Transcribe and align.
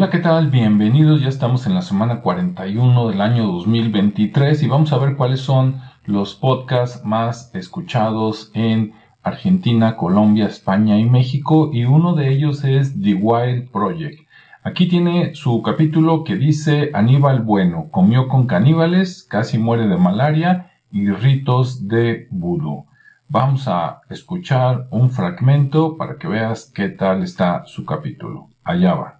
Hola, 0.00 0.08
¿qué 0.08 0.20
tal? 0.20 0.48
Bienvenidos. 0.48 1.20
Ya 1.20 1.28
estamos 1.28 1.66
en 1.66 1.74
la 1.74 1.82
semana 1.82 2.22
41 2.22 3.08
del 3.10 3.20
año 3.20 3.46
2023 3.48 4.62
y 4.62 4.66
vamos 4.66 4.94
a 4.94 4.96
ver 4.96 5.14
cuáles 5.14 5.42
son 5.42 5.82
los 6.06 6.34
podcasts 6.34 7.04
más 7.04 7.54
escuchados 7.54 8.50
en 8.54 8.94
Argentina, 9.22 9.98
Colombia, 9.98 10.46
España 10.46 10.98
y 10.98 11.04
México 11.04 11.68
y 11.70 11.84
uno 11.84 12.14
de 12.14 12.30
ellos 12.30 12.64
es 12.64 12.98
The 12.98 13.12
Wild 13.12 13.70
Project. 13.72 14.20
Aquí 14.62 14.88
tiene 14.88 15.34
su 15.34 15.60
capítulo 15.60 16.24
que 16.24 16.36
dice 16.36 16.90
Aníbal 16.94 17.42
Bueno, 17.42 17.88
comió 17.90 18.26
con 18.26 18.46
caníbales, 18.46 19.26
casi 19.28 19.58
muere 19.58 19.86
de 19.86 19.98
malaria 19.98 20.70
y 20.90 21.10
ritos 21.10 21.88
de 21.88 22.26
vudú. 22.30 22.86
Vamos 23.28 23.68
a 23.68 24.00
escuchar 24.08 24.86
un 24.88 25.10
fragmento 25.10 25.98
para 25.98 26.16
que 26.16 26.26
veas 26.26 26.72
qué 26.74 26.88
tal 26.88 27.22
está 27.22 27.66
su 27.66 27.84
capítulo. 27.84 28.48
Allá 28.64 28.94
va 28.94 29.19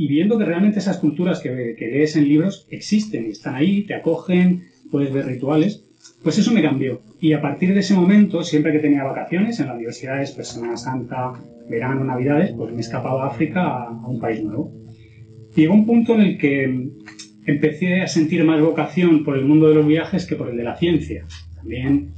y 0.00 0.08
viendo 0.08 0.38
que 0.38 0.46
realmente 0.46 0.78
esas 0.78 0.96
culturas 0.96 1.40
que, 1.40 1.76
lees 1.78 2.16
en 2.16 2.26
libros 2.26 2.66
existen 2.70 3.26
y 3.26 3.32
están 3.32 3.54
ahí, 3.54 3.82
te 3.82 3.92
acogen, 3.92 4.62
puedes 4.90 5.12
ver 5.12 5.26
rituales, 5.26 5.84
pues 6.22 6.38
eso 6.38 6.54
me 6.54 6.62
cambió. 6.62 7.02
Y 7.20 7.34
a 7.34 7.42
partir 7.42 7.74
de 7.74 7.80
ese 7.80 7.92
momento, 7.92 8.42
siempre 8.42 8.72
que 8.72 8.78
tenía 8.78 9.04
vacaciones 9.04 9.60
en 9.60 9.66
la 9.66 9.74
universidad, 9.74 10.26
pues 10.34 10.48
Semana 10.48 10.78
Santa, 10.78 11.34
verano, 11.68 12.02
Navidades, 12.02 12.54
pues 12.56 12.72
me 12.72 12.80
escapaba 12.80 13.24
a 13.24 13.26
África 13.26 13.60
a, 13.60 13.88
a 13.88 14.08
un 14.08 14.18
país 14.18 14.42
nuevo. 14.42 14.72
Llegó 15.54 15.74
un 15.74 15.84
punto 15.84 16.14
en 16.14 16.20
el 16.22 16.38
que 16.38 16.88
empecé 17.44 18.00
a 18.00 18.08
sentir 18.08 18.42
más 18.42 18.58
vocación 18.62 19.22
por 19.22 19.36
el 19.36 19.44
mundo 19.44 19.68
de 19.68 19.74
los 19.74 19.86
viajes 19.86 20.24
que 20.24 20.34
por 20.34 20.48
el 20.48 20.56
de 20.56 20.64
la 20.64 20.78
ciencia. 20.78 21.26
También 21.56 22.14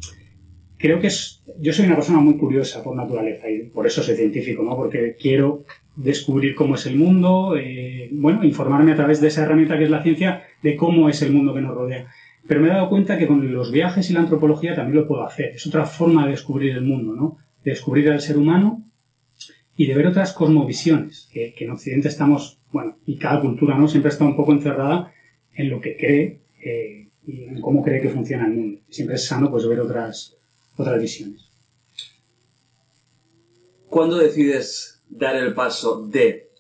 creo 0.83 0.99
que 0.99 1.07
es, 1.07 1.43
yo 1.61 1.73
soy 1.73 1.87
una 1.87 1.95
persona 1.95 2.19
muy 2.19 2.37
curiosa 2.37 2.83
por 2.83 2.97
naturaleza 2.97 3.49
y 3.49 3.69
por 3.69 3.87
eso 3.87 4.03
soy 4.03 4.17
científico, 4.17 4.65
¿no? 4.65 4.75
Porque 4.75 5.17
quiero 5.19 5.65
descubrir 5.95 6.57
cómo 6.57 6.75
es 6.75 6.87
el 6.87 6.97
mundo, 6.97 7.57
eh, 7.57 8.09
bueno, 8.11 8.43
informarme 8.43 8.91
a 8.91 8.97
través 8.97 9.21
de 9.21 9.29
esa 9.29 9.45
herramienta 9.45 9.79
que 9.79 9.85
es 9.85 9.91
la 9.91 10.03
ciencia 10.03 10.43
de 10.61 10.75
cómo 10.75 11.09
es 11.09 11.23
el 11.23 11.33
mundo 11.33 11.55
que 11.55 11.61
nos 11.61 11.77
rodea. 11.77 12.09
Pero 12.49 12.61
me 12.61 12.67
he 12.67 12.73
dado 12.73 12.89
cuenta 12.89 13.17
que 13.17 13.29
con 13.29 13.53
los 13.53 13.71
viajes 13.71 14.11
y 14.11 14.13
la 14.13 14.21
antropología 14.21 14.75
también 14.75 14.97
lo 14.97 15.07
puedo 15.07 15.25
hacer. 15.25 15.53
Es 15.55 15.65
otra 15.69 15.87
forma 15.87 16.25
de 16.25 16.33
descubrir 16.33 16.73
el 16.73 16.83
mundo, 16.83 17.15
¿no? 17.15 17.39
De 17.63 17.71
descubrir 17.71 18.11
al 18.11 18.21
ser 18.21 18.37
humano 18.37 18.83
y 19.77 19.87
de 19.87 19.95
ver 19.95 20.09
otras 20.09 20.33
cosmovisiones, 20.33 21.31
que, 21.33 21.55
en 21.57 21.71
Occidente 21.71 22.09
estamos, 22.09 22.59
bueno, 22.73 22.99
y 23.07 23.19
cada 23.19 23.41
cultura, 23.41 23.79
¿no? 23.79 23.87
Siempre 23.87 24.11
está 24.11 24.25
un 24.25 24.37
poco 24.37 24.53
encerrada 24.53 25.13
en 25.55 25.71
lo 25.71 25.81
que 25.81 25.97
cree 25.97 26.41
eh, 26.61 27.09
y 27.25 27.45
en 27.45 27.61
cómo 27.61 27.85
cree 27.85 28.01
que 28.01 28.09
funciona 28.09 28.47
el 28.47 28.55
mundo. 28.55 28.81
Siempre 28.89 29.15
es 29.15 29.25
sano, 29.25 29.49
pues, 29.49 29.65
ver 29.69 29.79
otras, 29.79 30.37
otras 30.83 31.01
visiones. 31.01 31.49
¿Cuándo 33.89 34.19
decides 34.19 35.03
dar 35.09 35.37
el 35.37 35.55
paso 35.55 36.07
de 36.07 36.51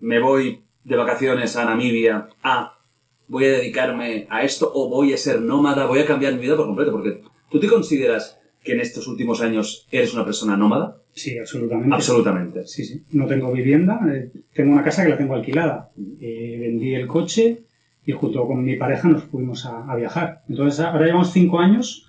me 0.00 0.20
voy 0.20 0.64
de 0.84 0.96
vacaciones 0.96 1.56
a 1.56 1.64
Namibia 1.64 2.28
a 2.42 2.78
voy 3.26 3.44
a 3.44 3.52
dedicarme 3.52 4.26
a 4.30 4.42
esto 4.42 4.70
o 4.74 4.88
voy 4.88 5.12
a 5.12 5.18
ser 5.18 5.40
nómada, 5.40 5.84
voy 5.86 5.98
a 5.98 6.06
cambiar 6.06 6.34
mi 6.34 6.40
vida 6.40 6.56
por 6.56 6.66
completo? 6.66 6.92
Porque 6.92 7.20
tú 7.50 7.60
te 7.60 7.68
consideras 7.68 8.38
que 8.62 8.72
en 8.72 8.80
estos 8.80 9.06
últimos 9.06 9.40
años 9.42 9.86
eres 9.90 10.14
una 10.14 10.24
persona 10.24 10.56
nómada? 10.56 10.96
Sí, 11.12 11.38
absolutamente. 11.38 11.94
Absolutamente. 11.94 12.66
Sí, 12.66 12.84
sí. 12.84 13.02
No 13.12 13.26
tengo 13.26 13.52
vivienda, 13.52 14.00
eh, 14.10 14.30
tengo 14.54 14.72
una 14.72 14.82
casa 14.82 15.02
que 15.02 15.10
la 15.10 15.18
tengo 15.18 15.34
alquilada. 15.34 15.90
Eh, 16.20 16.56
vendí 16.58 16.94
el 16.94 17.06
coche 17.06 17.64
y 18.06 18.12
junto 18.12 18.46
con 18.46 18.64
mi 18.64 18.76
pareja 18.76 19.08
nos 19.08 19.24
fuimos 19.24 19.66
a, 19.66 19.90
a, 19.90 19.96
viajar. 19.96 20.42
Entonces 20.48 20.80
ahora 20.80 21.04
llevamos 21.04 21.32
cinco 21.32 21.58
años 21.58 22.07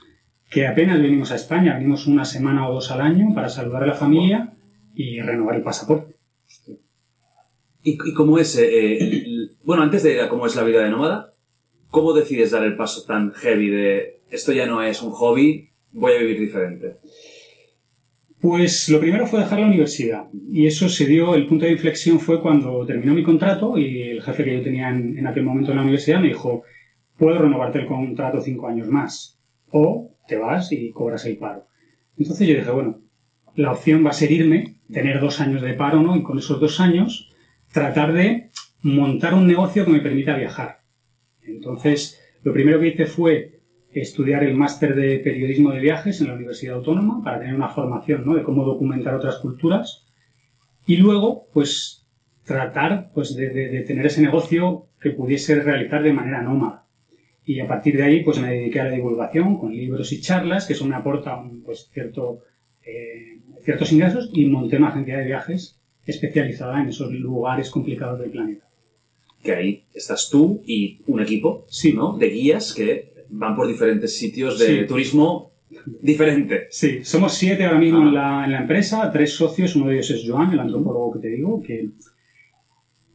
que 0.49 0.65
apenas 0.65 1.01
venimos 1.01 1.31
a 1.31 1.35
España, 1.35 1.75
venimos 1.75 2.07
una 2.07 2.25
semana 2.25 2.67
o 2.67 2.73
dos 2.73 2.91
al 2.91 3.01
año 3.01 3.33
para 3.35 3.49
saludar 3.49 3.83
a 3.83 3.87
la 3.87 3.93
familia 3.93 4.53
y 4.95 5.21
renovar 5.21 5.55
el 5.55 5.63
pasaporte. 5.63 6.15
¿Y, 7.83 7.97
cómo 8.13 8.39
es, 8.39 8.57
eh, 8.57 9.55
bueno, 9.63 9.83
antes 9.83 10.03
de 10.03 10.27
cómo 10.27 10.47
es 10.47 10.55
la 10.55 10.63
vida 10.63 10.83
de 10.83 10.89
nómada, 10.89 11.33
cómo 11.89 12.13
decides 12.13 12.51
dar 12.51 12.63
el 12.63 12.75
paso 12.75 13.05
tan 13.05 13.31
heavy 13.31 13.69
de 13.69 14.21
esto 14.31 14.51
ya 14.51 14.65
no 14.65 14.81
es 14.81 15.01
un 15.01 15.11
hobby, 15.11 15.69
voy 15.91 16.13
a 16.13 16.19
vivir 16.19 16.39
diferente? 16.39 16.97
Pues 18.41 18.89
lo 18.89 18.99
primero 18.99 19.27
fue 19.27 19.39
dejar 19.39 19.59
la 19.59 19.67
universidad 19.67 20.27
y 20.51 20.65
eso 20.65 20.89
se 20.89 21.05
dio, 21.05 21.35
el 21.35 21.45
punto 21.45 21.65
de 21.65 21.73
inflexión 21.73 22.19
fue 22.19 22.41
cuando 22.41 22.85
terminó 22.85 23.13
mi 23.13 23.23
contrato 23.23 23.77
y 23.77 24.01
el 24.01 24.21
jefe 24.21 24.43
que 24.43 24.57
yo 24.57 24.63
tenía 24.63 24.89
en, 24.89 25.17
en 25.17 25.27
aquel 25.27 25.43
momento 25.43 25.71
en 25.71 25.77
la 25.77 25.83
universidad 25.83 26.21
me 26.21 26.29
dijo, 26.29 26.63
puedo 27.17 27.37
renovarte 27.37 27.79
el 27.79 27.85
contrato 27.85 28.41
cinco 28.41 28.67
años 28.67 28.87
más 28.87 29.39
o 29.71 30.08
te 30.29 30.37
vas 30.37 30.71
y 30.71 30.91
cobras 30.91 31.25
el 31.25 31.37
paro. 31.37 31.67
Entonces 32.17 32.47
yo 32.47 32.55
dije, 32.55 32.71
bueno, 32.71 33.01
la 33.55 33.71
opción 33.71 34.05
va 34.05 34.11
a 34.11 34.13
ser 34.13 34.31
irme, 34.31 34.77
tener 34.91 35.19
dos 35.19 35.41
años 35.41 35.61
de 35.61 35.73
paro, 35.73 36.01
¿no? 36.01 36.15
Y 36.15 36.23
con 36.23 36.37
esos 36.37 36.59
dos 36.59 36.79
años 36.79 37.33
tratar 37.73 38.13
de 38.13 38.51
montar 38.81 39.33
un 39.33 39.47
negocio 39.47 39.85
que 39.85 39.91
me 39.91 39.99
permita 39.99 40.37
viajar. 40.37 40.79
Entonces, 41.41 42.21
lo 42.43 42.53
primero 42.53 42.79
que 42.79 42.87
hice 42.87 43.05
fue 43.05 43.59
estudiar 43.91 44.43
el 44.43 44.55
máster 44.55 44.95
de 44.95 45.19
periodismo 45.19 45.71
de 45.71 45.79
viajes 45.79 46.21
en 46.21 46.27
la 46.27 46.35
Universidad 46.35 46.75
Autónoma 46.75 47.23
para 47.23 47.39
tener 47.39 47.55
una 47.55 47.69
formación 47.69 48.23
¿no? 48.25 48.35
de 48.35 48.43
cómo 48.43 48.63
documentar 48.63 49.15
otras 49.15 49.37
culturas 49.37 50.05
y 50.85 50.97
luego 50.97 51.47
pues 51.53 52.07
tratar 52.45 53.11
pues 53.13 53.35
de, 53.35 53.49
de, 53.49 53.81
tener 53.81 54.05
ese 54.05 54.21
negocio 54.21 54.87
que 55.01 55.09
pudiese 55.09 55.59
realizar 55.61 56.03
de 56.03 56.13
manera 56.13 56.43
nómada 56.43 56.85
y 57.49 57.61
a 57.61 57.67
partir 57.67 57.97
de 57.97 58.03
ahí 58.03 58.23
pues 58.23 58.37
me 58.39 58.51
dediqué 58.51 58.79
a 58.79 58.83
la 58.83 58.91
divulgación 58.91 59.57
con 59.57 59.75
libros 59.75 60.11
y 60.11 60.21
charlas 60.21 60.67
que 60.67 60.73
eso 60.73 60.85
me 60.85 60.95
aporta 60.95 61.35
un 61.35 61.63
pues 61.63 61.89
cierto 61.91 62.43
eh, 62.85 63.39
ciertos 63.63 63.91
ingresos 63.91 64.29
y 64.31 64.45
monté 64.45 64.77
una 64.77 64.89
agencia 64.89 65.17
de 65.17 65.25
viajes 65.25 65.79
especializada 66.05 66.79
en 66.79 66.89
esos 66.89 67.11
lugares 67.11 67.71
complicados 67.71 68.19
del 68.19 68.29
planeta. 68.29 68.69
Que 69.41 69.53
ahí 69.53 69.83
estás 69.95 70.29
tú 70.29 70.61
y 70.63 71.01
un 71.07 71.21
equipo 71.21 71.65
sí. 71.69 71.91
¿no? 71.91 72.15
de 72.19 72.29
guías 72.29 72.71
que 72.71 73.13
van 73.29 73.55
por 73.55 73.67
diferentes 73.67 74.15
sitios 74.15 74.59
de 74.59 74.83
turismo 74.83 75.53
diferente. 76.01 76.67
Sí, 76.69 77.03
somos 77.03 77.33
siete 77.33 77.65
ahora 77.65 77.79
mismo 77.79 78.03
en, 78.03 78.13
la, 78.13 78.45
en, 78.45 78.51
la, 78.51 78.61
empresa, 78.61 79.09
tres 79.11 79.33
socios, 79.33 79.75
uno 79.75 79.87
de 79.87 79.95
ellos 79.95 80.11
es 80.11 80.23
Joan, 80.23 80.53
el 80.53 80.59
antropólogo 80.59 81.13
que 81.13 81.19
te 81.19 81.29
digo, 81.29 81.63
que 81.63 81.89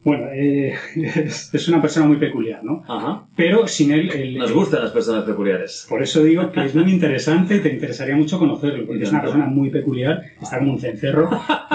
bueno, 0.05 0.27
eh, 0.31 0.75
es, 0.95 1.67
una 1.67 1.81
persona 1.81 2.05
muy 2.05 2.17
peculiar, 2.17 2.63
¿no? 2.63 2.83
Ajá. 2.87 3.25
Pero 3.35 3.67
sin 3.67 3.91
él... 3.91 4.37
Nos 4.37 4.53
gustan 4.53 4.83
las 4.83 4.91
personas 4.91 5.23
peculiares. 5.23 5.87
Por 5.89 6.03
eso 6.03 6.23
digo 6.23 6.51
que 6.51 6.63
es 6.63 6.75
muy 6.75 6.91
interesante 6.91 7.57
te 7.57 7.73
interesaría 7.73 8.15
mucho 8.15 8.37
conocerlo, 8.37 8.85
porque 8.85 9.03
es 9.03 9.09
una 9.09 9.23
persona 9.23 9.47
muy 9.47 9.71
peculiar, 9.71 10.21
está 10.39 10.59
como 10.59 10.73
un 10.73 10.79
cencerro, 10.79 11.31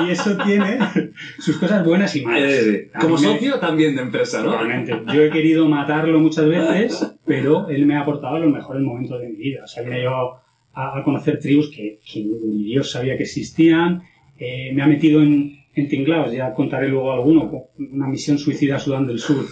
y 0.06 0.10
eso 0.10 0.36
tiene 0.44 0.78
sus 1.40 1.56
cosas 1.58 1.84
buenas 1.84 2.14
y 2.14 2.24
malas. 2.24 2.52
Eh, 2.52 2.90
como 3.00 3.18
socio 3.18 3.58
también 3.58 3.96
de 3.96 4.02
empresa, 4.02 4.44
¿no? 4.44 4.52
Realmente. 4.52 4.96
Yo 5.12 5.22
he 5.22 5.30
querido 5.30 5.68
matarlo 5.68 6.20
muchas 6.20 6.46
veces, 6.46 7.16
pero 7.26 7.68
él 7.68 7.84
me 7.84 7.96
ha 7.96 8.02
aportado 8.02 8.38
los 8.38 8.52
mejores 8.52 8.80
momentos 8.80 9.20
de 9.20 9.28
mi 9.28 9.36
vida. 9.36 9.64
O 9.64 9.66
sea, 9.66 9.82
me 9.82 9.96
ha 9.96 9.98
llevado 9.98 10.40
a, 10.72 11.02
conocer 11.02 11.40
tribus 11.40 11.68
que, 11.74 11.98
que, 12.06 12.24
ni 12.24 12.62
Dios 12.62 12.92
sabía 12.92 13.16
que 13.16 13.24
existían, 13.24 14.02
eh, 14.38 14.70
me 14.72 14.82
ha 14.82 14.86
metido 14.86 15.20
en 15.20 15.59
en 15.74 15.88
Tinglaos, 15.88 16.32
ya 16.32 16.52
contaré 16.54 16.88
luego 16.88 17.12
alguno, 17.12 17.68
una 17.78 18.06
misión 18.06 18.38
suicida 18.38 18.76
a 18.76 18.78
Sudán 18.78 19.06
del 19.06 19.18
Sur, 19.18 19.46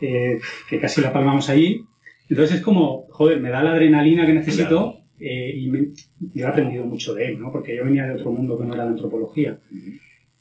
eh, 0.00 0.38
que 0.68 0.80
casi 0.80 1.00
la 1.00 1.12
palmamos 1.12 1.48
allí. 1.50 1.84
Entonces 2.28 2.56
es 2.56 2.62
como, 2.62 3.06
joder, 3.10 3.40
me 3.40 3.50
da 3.50 3.62
la 3.62 3.72
adrenalina 3.72 4.26
que 4.26 4.34
necesito 4.34 4.98
eh, 5.18 5.52
y 5.56 5.68
me, 5.68 5.88
yo 6.34 6.46
he 6.46 6.48
aprendido 6.48 6.84
mucho 6.84 7.14
de 7.14 7.28
él, 7.28 7.40
¿no? 7.40 7.50
Porque 7.50 7.76
yo 7.76 7.84
venía 7.84 8.06
de 8.06 8.14
otro 8.14 8.30
mundo 8.30 8.58
que 8.58 8.64
no 8.64 8.74
era 8.74 8.84
la 8.84 8.90
antropología. 8.90 9.58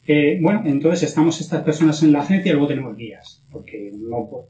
Eh, 0.06 0.40
bueno, 0.42 0.64
entonces 0.66 1.04
estamos 1.04 1.42
estas 1.42 1.64
personas 1.64 2.02
en 2.04 2.14
la 2.14 2.20
agencia 2.20 2.50
y 2.50 2.54
luego 2.54 2.68
tenemos 2.68 2.96
guías, 2.96 3.46
porque 3.52 3.92
no 3.94 4.28
puedo. 4.30 4.46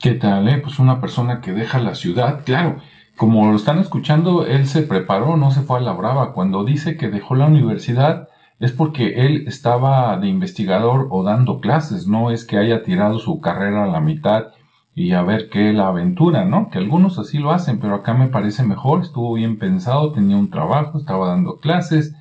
¿Qué 0.00 0.12
tal, 0.12 0.48
eh? 0.48 0.58
Pues 0.62 0.78
una 0.78 1.00
persona 1.00 1.40
que 1.40 1.52
deja 1.52 1.80
la 1.80 1.94
ciudad, 1.94 2.44
claro, 2.44 2.78
como 3.16 3.50
lo 3.50 3.56
están 3.56 3.78
escuchando, 3.78 4.46
él 4.46 4.66
se 4.66 4.82
preparó, 4.82 5.36
no 5.36 5.50
se 5.50 5.62
fue 5.62 5.78
a 5.78 5.82
la 5.82 5.92
brava. 5.92 6.32
Cuando 6.32 6.64
dice 6.64 6.96
que 6.96 7.08
dejó 7.08 7.34
la 7.34 7.46
universidad, 7.46 8.28
es 8.62 8.70
porque 8.70 9.26
él 9.26 9.44
estaba 9.48 10.16
de 10.18 10.28
investigador 10.28 11.08
o 11.10 11.24
dando 11.24 11.60
clases, 11.60 12.06
no 12.06 12.30
es 12.30 12.44
que 12.44 12.58
haya 12.58 12.84
tirado 12.84 13.18
su 13.18 13.40
carrera 13.40 13.82
a 13.82 13.88
la 13.88 14.00
mitad 14.00 14.52
y 14.94 15.14
a 15.14 15.22
ver 15.22 15.50
qué 15.50 15.72
la 15.72 15.88
aventura, 15.88 16.44
¿no? 16.44 16.70
Que 16.70 16.78
algunos 16.78 17.18
así 17.18 17.38
lo 17.38 17.50
hacen, 17.50 17.80
pero 17.80 17.96
acá 17.96 18.14
me 18.14 18.28
parece 18.28 18.62
mejor, 18.62 19.02
estuvo 19.02 19.34
bien 19.34 19.58
pensado, 19.58 20.12
tenía 20.12 20.36
un 20.36 20.48
trabajo, 20.48 20.98
estaba 20.98 21.26
dando 21.30 21.58
clases 21.58 22.14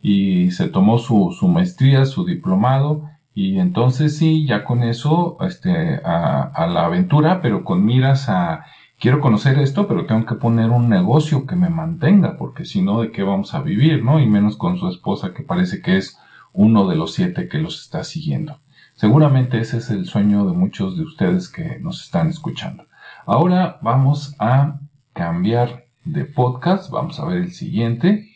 y 0.00 0.52
se 0.52 0.68
tomó 0.68 0.98
su, 0.98 1.34
su 1.36 1.48
maestría, 1.48 2.04
su 2.04 2.24
diplomado 2.24 3.02
y 3.34 3.58
entonces 3.58 4.16
sí, 4.16 4.46
ya 4.46 4.62
con 4.64 4.84
eso, 4.84 5.36
este, 5.40 6.00
a, 6.04 6.42
a 6.42 6.68
la 6.68 6.86
aventura, 6.86 7.40
pero 7.42 7.64
con 7.64 7.84
miras 7.84 8.28
a 8.28 8.64
quiero 8.98 9.20
conocer 9.20 9.58
esto, 9.58 9.86
pero 9.86 10.06
tengo 10.06 10.26
que 10.26 10.34
poner 10.34 10.70
un 10.70 10.88
negocio 10.88 11.46
que 11.46 11.56
me 11.56 11.70
mantenga, 11.70 12.36
porque 12.36 12.64
si 12.64 12.82
no, 12.82 13.00
¿de 13.00 13.12
qué 13.12 13.22
vamos 13.22 13.54
a 13.54 13.62
vivir, 13.62 14.04
no? 14.04 14.20
Y 14.20 14.26
menos 14.26 14.56
con 14.56 14.78
su 14.78 14.88
esposa, 14.88 15.32
que 15.34 15.42
parece 15.42 15.80
que 15.80 15.96
es 15.96 16.18
uno 16.52 16.88
de 16.88 16.96
los 16.96 17.14
siete 17.14 17.48
que 17.48 17.58
los 17.58 17.80
está 17.80 18.04
siguiendo. 18.04 18.60
Seguramente 18.94 19.60
ese 19.60 19.78
es 19.78 19.90
el 19.90 20.06
sueño 20.06 20.44
de 20.44 20.52
muchos 20.52 20.96
de 20.96 21.04
ustedes 21.04 21.48
que 21.48 21.78
nos 21.78 22.02
están 22.02 22.28
escuchando. 22.28 22.84
Ahora 23.26 23.78
vamos 23.82 24.34
a 24.38 24.80
cambiar 25.12 25.86
de 26.04 26.24
podcast, 26.24 26.90
vamos 26.90 27.20
a 27.20 27.26
ver 27.26 27.38
el 27.38 27.52
siguiente. 27.52 28.28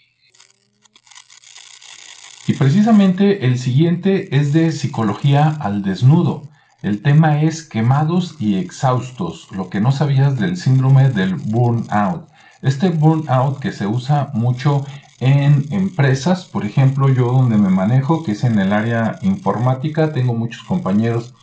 Y 2.47 2.55
precisamente 2.55 3.47
el 3.47 3.59
siguiente 3.59 4.37
es 4.37 4.53
de 4.53 4.71
psicología 4.73 5.49
al 5.49 5.83
desnudo. 5.83 6.43
El 6.83 7.01
tema 7.01 7.43
es 7.43 7.63
quemados 7.63 8.35
y 8.41 8.57
exhaustos, 8.57 9.47
lo 9.53 9.71
que 9.71 9.81
no 9.81 9.93
sabías 9.93 10.37
del 10.37 10.57
síndrome 10.57 11.11
del 11.11 11.37
burnout. 11.37 12.27
Este 12.61 12.91
burnout 12.91 13.61
que 13.61 13.71
se 13.71 13.87
usa 13.87 14.31
mucho 14.35 14.85
en 15.21 15.65
empresas, 15.71 16.45
por 16.45 16.67
ejemplo, 16.67 17.09
yo 17.09 17.31
donde 17.31 17.57
me 17.57 17.69
manejo, 17.69 18.25
que 18.25 18.33
es 18.33 18.43
en 18.43 18.59
el 18.59 18.73
área 18.73 19.21
informática, 19.23 20.13
tengo 20.13 20.35
muchos 20.35 20.65
compañeros 20.65 21.35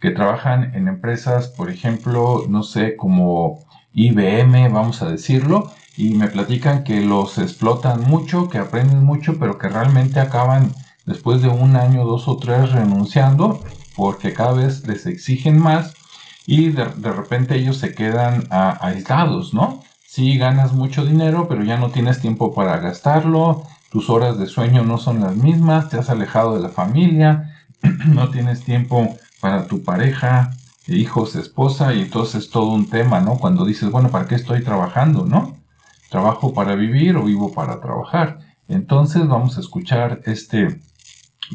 que 0.00 0.10
trabajan 0.10 0.74
en 0.74 0.88
empresas, 0.88 1.46
por 1.46 1.70
ejemplo, 1.70 2.46
no 2.48 2.64
sé, 2.64 2.96
como 2.96 3.60
IBM, 3.92 4.68
vamos 4.72 5.00
a 5.02 5.08
decirlo, 5.08 5.70
y 5.96 6.14
me 6.14 6.26
platican 6.26 6.82
que 6.82 7.00
los 7.02 7.38
explotan 7.38 8.02
mucho, 8.02 8.48
que 8.48 8.58
aprenden 8.58 9.04
mucho, 9.04 9.38
pero 9.38 9.58
que 9.58 9.68
realmente 9.68 10.18
acaban 10.18 10.72
después 11.06 11.40
de 11.40 11.48
un 11.48 11.76
año, 11.76 12.04
dos 12.04 12.26
o 12.26 12.36
tres 12.36 12.72
renunciando, 12.72 13.60
porque 13.98 14.32
cada 14.32 14.52
vez 14.52 14.86
les 14.86 15.04
exigen 15.06 15.58
más 15.58 15.92
y 16.46 16.70
de, 16.70 16.84
repente 17.12 17.56
ellos 17.56 17.76
se 17.76 17.94
quedan 17.94 18.46
aislados, 18.50 19.52
¿no? 19.52 19.82
sí 20.08 20.38
ganas 20.38 20.72
mucho 20.72 21.04
dinero, 21.04 21.48
pero 21.48 21.62
ya 21.64 21.76
no 21.76 21.90
tienes 21.90 22.20
tiempo 22.20 22.54
para 22.54 22.78
gastarlo, 22.78 23.66
tus 23.90 24.08
horas 24.08 24.38
de 24.38 24.46
sueño 24.46 24.82
no 24.82 24.96
son 24.96 25.20
las 25.20 25.36
mismas, 25.36 25.90
te 25.90 25.98
has 25.98 26.08
alejado 26.08 26.54
de 26.54 26.62
la 26.62 26.70
familia, 26.70 27.54
no 28.06 28.30
tienes 28.30 28.62
tiempo 28.62 29.18
para 29.40 29.66
tu 29.66 29.82
pareja, 29.82 30.56
hijos, 30.86 31.36
esposa, 31.36 31.92
y 31.92 32.00
entonces 32.00 32.44
es 32.44 32.50
todo 32.50 32.68
un 32.68 32.88
tema, 32.88 33.20
¿no? 33.20 33.36
Cuando 33.36 33.66
dices, 33.66 33.90
bueno, 33.90 34.10
¿para 34.10 34.26
qué 34.26 34.36
estoy 34.36 34.62
trabajando, 34.62 35.26
no? 35.26 35.58
¿Trabajo 36.08 36.54
para 36.54 36.74
vivir 36.74 37.16
o 37.16 37.24
vivo 37.24 37.52
para 37.52 37.80
trabajar? 37.80 38.38
Entonces 38.66 39.28
vamos 39.28 39.58
a 39.58 39.60
escuchar 39.60 40.22
este 40.24 40.80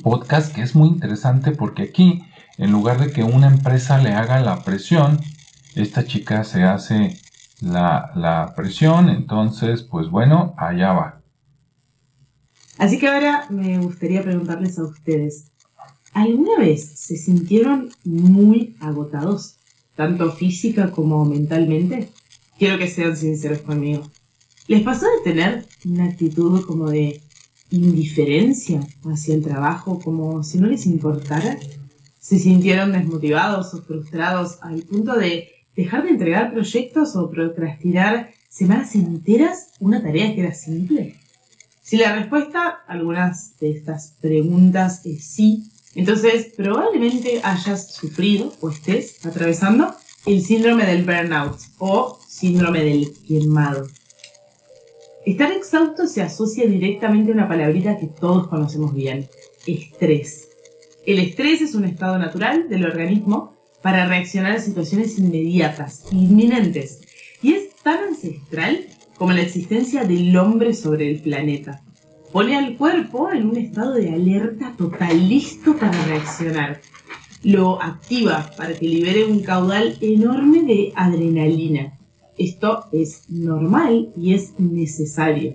podcast 0.03 0.53
que 0.53 0.61
es 0.61 0.75
muy 0.75 0.89
interesante 0.89 1.51
porque 1.51 1.83
aquí, 1.83 2.23
en 2.57 2.71
lugar 2.71 2.99
de 2.99 3.11
que 3.11 3.23
una 3.23 3.47
empresa 3.47 3.97
le 3.97 4.13
haga 4.13 4.39
la 4.41 4.63
presión, 4.63 5.19
esta 5.75 6.05
chica 6.05 6.43
se 6.43 6.63
hace 6.63 7.17
la, 7.61 8.53
presión, 8.55 9.09
entonces, 9.09 9.81
pues 9.83 10.09
bueno, 10.09 10.53
allá 10.57 10.93
va. 10.93 11.21
Así 12.77 12.99
que 12.99 13.07
ahora 13.07 13.45
me 13.49 13.77
gustaría 13.79 14.23
preguntarles 14.23 14.77
a 14.79 14.83
ustedes, 14.83 15.51
¿alguna 16.13 16.57
vez 16.59 16.99
se 16.99 17.17
sintieron 17.17 17.89
muy 18.03 18.75
agotados, 18.79 19.57
tanto 19.95 20.31
física 20.31 20.91
como 20.91 21.23
mentalmente? 21.25 22.09
Quiero 22.57 22.77
que 22.77 22.87
sean 22.87 23.15
sinceros 23.15 23.59
conmigo. 23.59 24.03
¿Les 24.67 24.81
pasó 24.83 25.05
de 25.05 25.31
tener 25.31 25.65
una 25.85 26.05
actitud 26.05 26.65
como 26.65 26.89
de 26.89 27.21
indiferencia 27.69 28.81
hacia 29.05 29.35
el 29.35 29.43
trabajo, 29.43 29.99
como 29.99 30.43
si 30.43 30.59
no 30.59 30.67
les 30.67 30.85
importara? 30.85 31.57
¿Se 32.23 32.39
sintieron 32.39 32.93
desmotivados 32.93 33.73
o 33.73 33.81
frustrados 33.81 34.57
al 34.61 34.81
punto 34.83 35.17
de 35.17 35.49
dejar 35.75 36.03
de 36.03 36.11
entregar 36.11 36.53
proyectos 36.53 37.17
o 37.17 37.29
procrastinar 37.29 38.29
semanas 38.47 38.95
enteras 38.95 39.73
una 39.81 40.01
tarea 40.01 40.33
que 40.33 40.39
era 40.39 40.53
simple? 40.53 41.17
Si 41.81 41.97
la 41.97 42.15
respuesta 42.15 42.77
a 42.87 42.93
algunas 42.93 43.59
de 43.59 43.71
estas 43.71 44.15
preguntas 44.21 45.05
es 45.05 45.25
sí, 45.25 45.65
entonces 45.95 46.53
probablemente 46.55 47.41
hayas 47.43 47.93
sufrido 47.93 48.53
o 48.61 48.69
estés 48.69 49.25
atravesando 49.25 49.93
el 50.25 50.41
síndrome 50.41 50.85
del 50.85 51.03
burnout 51.03 51.59
o 51.79 52.17
síndrome 52.25 52.85
del 52.85 53.11
quemado. 53.27 53.89
Estar 55.25 55.51
exhausto 55.51 56.07
se 56.07 56.21
asocia 56.21 56.67
directamente 56.67 57.31
a 57.31 57.33
una 57.33 57.49
palabrita 57.49 57.97
que 57.97 58.07
todos 58.07 58.47
conocemos 58.47 58.93
bien, 58.93 59.27
estrés. 59.67 60.52
El 61.05 61.19
estrés 61.19 61.61
es 61.61 61.75
un 61.75 61.83
estado 61.83 62.17
natural 62.17 62.69
del 62.69 62.85
organismo 62.85 63.53
para 63.81 64.07
reaccionar 64.07 64.53
a 64.53 64.61
situaciones 64.61 65.19
inmediatas, 65.19 66.05
inminentes, 66.11 67.01
y 67.41 67.53
es 67.53 67.75
tan 67.83 67.99
ancestral 68.05 68.87
como 69.17 69.33
la 69.33 69.41
existencia 69.41 70.05
del 70.05 70.35
hombre 70.37 70.73
sobre 70.73 71.11
el 71.11 71.19
planeta. 71.19 71.83
Pone 72.31 72.55
al 72.55 72.77
cuerpo 72.77 73.29
en 73.31 73.49
un 73.49 73.57
estado 73.57 73.95
de 73.95 74.13
alerta 74.13 74.73
total, 74.77 75.27
listo 75.27 75.75
para 75.75 76.05
reaccionar. 76.05 76.79
Lo 77.43 77.81
activa 77.83 78.49
para 78.57 78.73
que 78.73 78.87
libere 78.87 79.25
un 79.25 79.41
caudal 79.41 79.97
enorme 79.99 80.63
de 80.63 80.93
adrenalina. 80.95 81.99
Esto 82.37 82.85
es 82.93 83.29
normal 83.29 84.13
y 84.15 84.33
es 84.33 84.57
necesario. 84.57 85.53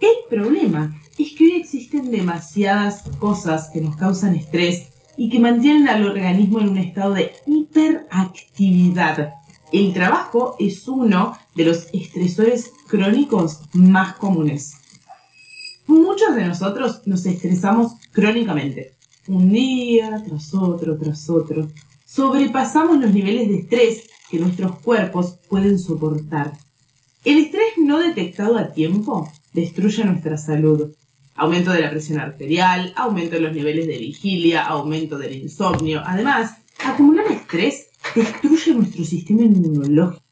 El 0.00 0.28
problema 0.30 0.98
es 1.18 1.32
que 1.34 1.44
hoy 1.44 1.52
existen 1.52 2.10
demasiadas 2.10 3.02
cosas 3.18 3.70
que 3.72 3.80
nos 3.80 3.96
causan 3.96 4.34
estrés 4.34 4.88
y 5.16 5.30
que 5.30 5.38
mantienen 5.38 5.88
al 5.88 6.04
organismo 6.04 6.60
en 6.60 6.70
un 6.70 6.78
estado 6.78 7.14
de 7.14 7.32
hiperactividad. 7.46 9.34
El 9.72 9.92
trabajo 9.92 10.56
es 10.58 10.88
uno 10.88 11.36
de 11.54 11.64
los 11.64 11.86
estresores 11.92 12.72
crónicos 12.88 13.60
más 13.72 14.14
comunes. 14.14 14.74
Muchos 15.86 16.34
de 16.34 16.46
nosotros 16.46 17.02
nos 17.06 17.26
estresamos 17.26 17.92
crónicamente, 18.12 18.96
un 19.28 19.52
día 19.52 20.22
tras 20.26 20.52
otro, 20.54 20.96
tras 20.98 21.28
otro. 21.30 21.68
Sobrepasamos 22.06 22.98
los 22.98 23.12
niveles 23.12 23.48
de 23.48 23.58
estrés 23.58 24.08
que 24.30 24.38
nuestros 24.38 24.78
cuerpos 24.80 25.38
pueden 25.48 25.78
soportar. 25.78 26.52
El 27.24 27.38
estrés 27.38 27.78
no 27.78 27.98
detectado 27.98 28.58
a 28.58 28.72
tiempo 28.72 29.30
destruye 29.52 30.04
nuestra 30.04 30.36
salud 30.36 30.94
aumento 31.34 31.72
de 31.72 31.82
la 31.82 31.90
presión 31.90 32.20
arterial, 32.20 32.92
aumento 32.96 33.34
de 33.36 33.42
los 33.42 33.52
niveles 33.52 33.86
de 33.86 33.98
vigilia, 33.98 34.64
aumento 34.64 35.18
del 35.18 35.34
insomnio. 35.34 36.02
Además, 36.04 36.56
acumular 36.84 37.26
estrés 37.26 37.88
destruye 38.14 38.74
nuestro 38.74 39.04
sistema 39.04 39.42
inmunológico. 39.42 40.22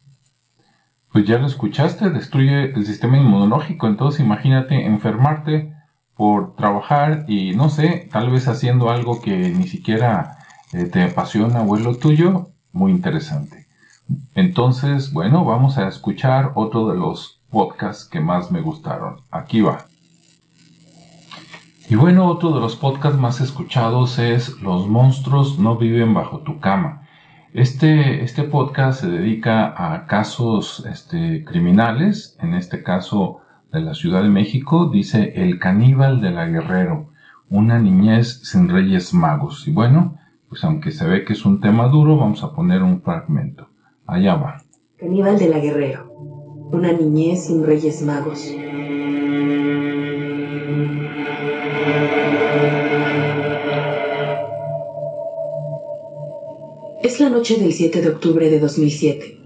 Pues 1.13 1.27
ya 1.27 1.39
lo 1.39 1.47
escuchaste, 1.47 2.11
destruye 2.11 2.73
el 2.73 2.87
sistema 2.87 3.19
inmunológico. 3.19 3.87
Entonces 3.87 4.21
imagínate 4.21 4.87
enfermarte 4.87 5.75
por 6.15 6.57
trabajar 6.57 7.25
y 7.29 7.55
no 7.55 7.69
sé, 7.69 8.09
tal 8.11 8.31
vez 8.31 8.49
haciendo 8.49 8.91
algo 8.91 9.21
que 9.21 9.51
ni 9.51 9.67
siquiera 9.67 10.39
eh, 10.73 10.85
te 10.85 11.03
apasiona 11.03 11.63
o 11.63 11.77
es 11.77 11.83
lo 11.83 11.97
tuyo. 11.97 12.51
Muy 12.73 12.93
interesante. 12.93 13.67
Entonces, 14.35 15.13
bueno, 15.13 15.45
vamos 15.45 15.77
a 15.77 15.89
escuchar 15.89 16.53
otro 16.55 16.89
de 16.89 16.97
los 16.97 17.43
podcasts 17.51 18.09
que 18.09 18.21
más 18.21 18.51
me 18.51 18.63
gustaron. 18.63 19.21
Aquí 19.31 19.61
va. 19.61 19.87
Y 21.89 21.97
bueno, 21.97 22.29
otro 22.29 22.53
de 22.53 22.61
los 22.61 22.77
podcasts 22.77 23.19
más 23.19 23.41
escuchados 23.41 24.19
es 24.19 24.61
Los 24.63 24.89
monstruos 24.89 25.59
no 25.59 25.77
viven 25.77 26.15
bajo 26.15 26.41
tu 26.41 26.61
cama. 26.61 27.03
Este, 27.53 28.23
este 28.23 28.45
podcast 28.45 29.01
se 29.01 29.11
dedica 29.11 29.75
a 29.77 30.07
casos 30.07 30.87
este, 30.91 31.45
criminales, 31.45 32.39
en 32.41 32.55
este 32.55 32.83
caso 32.83 33.41
de 33.73 33.81
la 33.81 33.95
Ciudad 33.95 34.23
de 34.23 34.29
México, 34.29 34.91
dice 34.91 35.33
El 35.37 35.59
caníbal 35.59 36.21
de 36.21 36.31
la 36.31 36.47
Guerrero, 36.47 37.11
una 37.51 37.79
niñez 37.79 38.41
sin 38.45 38.69
reyes 38.69 39.13
magos. 39.13 39.67
Y 39.67 39.73
bueno, 39.73 40.17
pues 40.49 40.65
aunque 40.65 40.93
se 40.93 41.07
ve 41.07 41.25
que 41.25 41.33
es 41.33 41.45
un 41.45 41.61
tema 41.61 41.89
duro, 41.89 42.17
vamos 42.17 42.43
a 42.45 42.53
poner 42.53 42.83
un 42.83 43.03
fragmento. 43.03 43.69
Allá 44.07 44.37
va. 44.37 44.63
Caníbal 44.99 45.39
de 45.39 45.49
la 45.49 45.59
Guerrero, 45.59 46.11
una 46.71 46.93
niñez 46.93 47.47
sin 47.47 47.67
reyes 47.67 48.03
magos. 48.03 48.51
Es 57.13 57.21
la 57.21 57.29
noche 57.29 57.59
del 57.59 57.75
7 57.75 58.01
de 58.01 58.09
octubre 58.09 58.49
de 58.49 58.59
2007. 58.59 59.37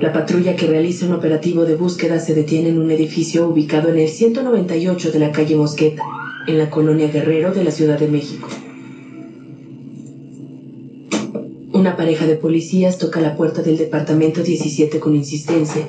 La 0.00 0.12
patrulla 0.12 0.54
que 0.54 0.66
realiza 0.66 1.06
un 1.06 1.14
operativo 1.14 1.64
de 1.64 1.76
búsqueda 1.76 2.18
se 2.18 2.34
detiene 2.34 2.68
en 2.68 2.78
un 2.78 2.90
edificio 2.90 3.48
ubicado 3.48 3.88
en 3.88 3.98
el 3.98 4.08
198 4.10 5.12
de 5.12 5.18
la 5.18 5.32
calle 5.32 5.56
Mosqueta, 5.56 6.02
en 6.46 6.58
la 6.58 6.68
colonia 6.68 7.08
Guerrero 7.08 7.54
de 7.54 7.64
la 7.64 7.70
Ciudad 7.70 7.98
de 7.98 8.06
México. 8.06 8.46
Una 11.72 11.96
pareja 11.96 12.26
de 12.26 12.36
policías 12.36 12.98
toca 12.98 13.22
la 13.22 13.34
puerta 13.34 13.62
del 13.62 13.78
departamento 13.78 14.42
17 14.42 15.00
con 15.00 15.16
insistencia. 15.16 15.88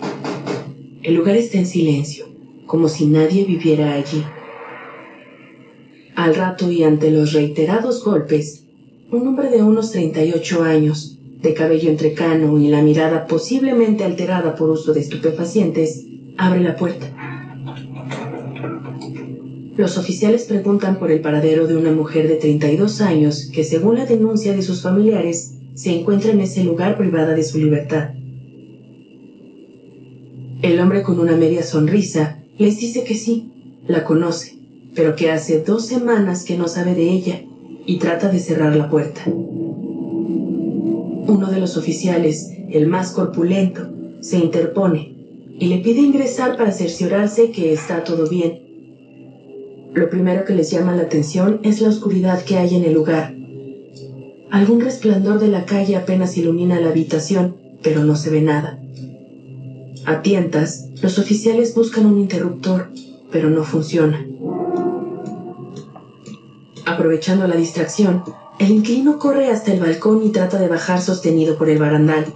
El 1.01 1.15
lugar 1.15 1.35
está 1.35 1.57
en 1.57 1.65
silencio, 1.65 2.25
como 2.67 2.87
si 2.87 3.07
nadie 3.07 3.43
viviera 3.43 3.95
allí. 3.95 4.23
Al 6.15 6.33
rato 6.35 6.71
y 6.71 6.83
ante 6.83 7.11
los 7.11 7.33
reiterados 7.33 8.01
golpes, 8.05 8.62
un 9.13 9.27
hombre 9.27 9.49
de 9.49 9.61
unos 9.61 9.91
38 9.91 10.63
años, 10.63 11.19
de 11.39 11.53
cabello 11.53 11.89
entrecano 11.89 12.57
y 12.57 12.67
la 12.67 12.81
mirada 12.81 13.27
posiblemente 13.27 14.03
alterada 14.03 14.55
por 14.55 14.71
uso 14.71 14.91
de 14.91 15.01
estupefacientes, 15.01 16.05
abre 16.35 16.61
la 16.61 16.75
puerta. 16.75 17.13
Los 19.77 19.97
oficiales 19.99 20.45
preguntan 20.45 20.97
por 20.97 21.11
el 21.11 21.21
paradero 21.21 21.67
de 21.67 21.75
una 21.75 21.91
mujer 21.91 22.27
de 22.27 22.35
32 22.35 23.01
años 23.01 23.51
que, 23.53 23.63
según 23.63 23.95
la 23.95 24.05
denuncia 24.05 24.53
de 24.53 24.63
sus 24.63 24.81
familiares, 24.81 25.57
se 25.75 25.91
encuentra 25.91 26.31
en 26.31 26.41
ese 26.41 26.63
lugar 26.63 26.97
privada 26.97 27.35
de 27.35 27.43
su 27.43 27.59
libertad. 27.59 28.11
El 30.63 30.79
hombre 30.79 31.03
con 31.03 31.19
una 31.19 31.35
media 31.35 31.61
sonrisa 31.61 32.39
les 32.57 32.79
dice 32.79 33.03
que 33.03 33.15
sí, 33.15 33.51
la 33.87 34.05
conoce, 34.05 34.57
pero 34.95 35.15
que 35.15 35.29
hace 35.29 35.61
dos 35.61 35.85
semanas 35.85 36.45
que 36.45 36.57
no 36.57 36.67
sabe 36.67 36.95
de 36.95 37.09
ella 37.11 37.43
y 37.85 37.97
trata 37.97 38.29
de 38.29 38.39
cerrar 38.39 38.75
la 38.75 38.89
puerta. 38.89 39.21
Uno 41.25 41.49
de 41.49 41.59
los 41.59 41.77
oficiales, 41.77 42.51
el 42.69 42.87
más 42.87 43.11
corpulento, 43.11 43.89
se 44.21 44.37
interpone 44.37 45.15
y 45.59 45.67
le 45.67 45.77
pide 45.79 46.01
ingresar 46.01 46.57
para 46.57 46.71
cerciorarse 46.71 47.51
que 47.51 47.73
está 47.73 48.03
todo 48.03 48.27
bien. 48.27 48.61
Lo 49.93 50.09
primero 50.09 50.43
que 50.43 50.53
les 50.53 50.71
llama 50.71 50.95
la 50.95 51.03
atención 51.03 51.59
es 51.63 51.81
la 51.81 51.89
oscuridad 51.89 52.43
que 52.43 52.57
hay 52.57 52.75
en 52.75 52.83
el 52.83 52.93
lugar. 52.93 53.33
Algún 54.49 54.81
resplandor 54.81 55.39
de 55.39 55.49
la 55.49 55.65
calle 55.65 55.95
apenas 55.95 56.37
ilumina 56.37 56.79
la 56.79 56.89
habitación, 56.89 57.57
pero 57.81 58.03
no 58.03 58.15
se 58.15 58.29
ve 58.29 58.41
nada. 58.41 58.79
A 60.05 60.21
tientas, 60.21 60.89
los 61.01 61.19
oficiales 61.19 61.73
buscan 61.75 62.05
un 62.05 62.19
interruptor, 62.19 62.89
pero 63.31 63.49
no 63.49 63.63
funciona. 63.63 64.25
Aprovechando 66.85 67.47
la 67.47 67.55
distracción, 67.55 68.23
el 68.59 68.71
inquilino 68.71 69.17
corre 69.17 69.49
hasta 69.49 69.71
el 69.71 69.79
balcón 69.79 70.21
y 70.23 70.29
trata 70.29 70.59
de 70.59 70.67
bajar 70.67 71.01
sostenido 71.01 71.57
por 71.57 71.69
el 71.69 71.79
barandal. 71.79 72.33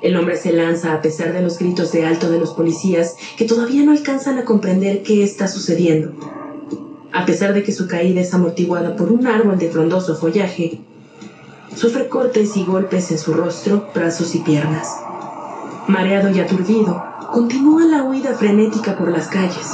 El 0.00 0.16
hombre 0.16 0.36
se 0.36 0.52
lanza 0.52 0.94
a 0.94 1.02
pesar 1.02 1.32
de 1.32 1.42
los 1.42 1.58
gritos 1.58 1.92
de 1.92 2.06
alto 2.06 2.30
de 2.30 2.38
los 2.38 2.52
policías 2.54 3.16
que 3.36 3.44
todavía 3.44 3.84
no 3.84 3.90
alcanzan 3.90 4.38
a 4.38 4.44
comprender 4.44 5.02
qué 5.02 5.22
está 5.22 5.46
sucediendo. 5.46 6.12
A 7.12 7.26
pesar 7.26 7.52
de 7.52 7.62
que 7.62 7.72
su 7.72 7.86
caída 7.86 8.20
es 8.20 8.32
amortiguada 8.32 8.96
por 8.96 9.10
un 9.10 9.26
árbol 9.26 9.58
de 9.58 9.68
frondoso 9.68 10.14
follaje, 10.14 10.80
sufre 11.74 12.08
cortes 12.08 12.56
y 12.56 12.64
golpes 12.64 13.10
en 13.10 13.18
su 13.18 13.34
rostro, 13.34 13.88
brazos 13.94 14.34
y 14.34 14.38
piernas. 14.38 14.88
Mareado 15.86 16.30
y 16.30 16.40
aturdido, 16.40 17.02
continúa 17.32 17.84
la 17.84 18.04
huida 18.04 18.34
frenética 18.34 18.96
por 18.96 19.10
las 19.10 19.28
calles. 19.28 19.66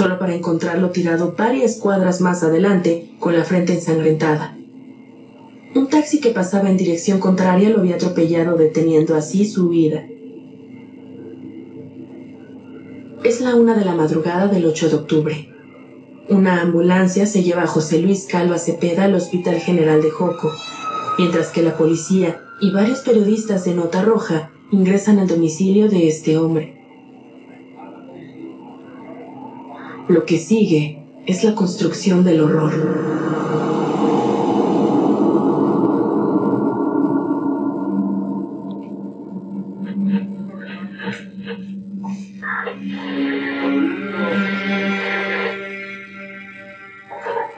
Solo 0.00 0.18
para 0.18 0.34
encontrarlo 0.34 0.88
tirado 0.88 1.34
varias 1.36 1.76
cuadras 1.76 2.22
más 2.22 2.42
adelante, 2.42 3.10
con 3.18 3.34
la 3.34 3.44
frente 3.44 3.74
ensangrentada. 3.74 4.56
Un 5.74 5.88
taxi 5.90 6.20
que 6.20 6.30
pasaba 6.30 6.70
en 6.70 6.78
dirección 6.78 7.20
contraria 7.20 7.68
lo 7.68 7.80
había 7.80 7.96
atropellado 7.96 8.56
deteniendo 8.56 9.14
así 9.14 9.44
su 9.44 9.68
vida. 9.68 10.06
Es 13.24 13.42
la 13.42 13.54
una 13.56 13.76
de 13.76 13.84
la 13.84 13.94
madrugada 13.94 14.46
del 14.46 14.64
8 14.64 14.88
de 14.88 14.94
octubre. 14.94 15.54
Una 16.30 16.62
ambulancia 16.62 17.26
se 17.26 17.42
lleva 17.42 17.64
a 17.64 17.66
José 17.66 17.98
Luis 18.00 18.26
Calva 18.26 18.56
Cepeda 18.56 19.04
al 19.04 19.14
Hospital 19.14 19.56
General 19.56 20.00
de 20.00 20.08
Joco, 20.08 20.50
mientras 21.18 21.48
que 21.48 21.60
la 21.60 21.76
policía 21.76 22.40
y 22.62 22.70
varios 22.70 23.00
periodistas 23.00 23.66
de 23.66 23.74
Nota 23.74 24.00
Roja 24.00 24.50
ingresan 24.70 25.18
al 25.18 25.26
domicilio 25.26 25.90
de 25.90 26.08
este 26.08 26.38
hombre. 26.38 26.79
Lo 30.10 30.24
que 30.26 30.38
sigue 30.38 31.04
es 31.24 31.44
la 31.44 31.54
construcción 31.54 32.24
del 32.24 32.40
horror. 32.40 32.72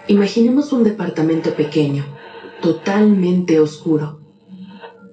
Imaginemos 0.09 0.75
un 0.75 0.85
departamento 0.85 1.55
pequeño, 1.55 2.05
totalmente 2.61 3.61
oscuro, 3.61 4.21